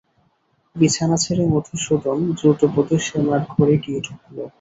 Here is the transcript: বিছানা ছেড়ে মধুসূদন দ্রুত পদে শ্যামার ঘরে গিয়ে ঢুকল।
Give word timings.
বিছানা 0.75 1.17
ছেড়ে 1.23 1.43
মধুসূদন 1.53 2.17
দ্রুত 2.37 2.61
পদে 2.73 2.97
শ্যামার 3.05 3.41
ঘরে 3.51 3.75
গিয়ে 3.83 3.99
ঢুকল। 4.05 4.35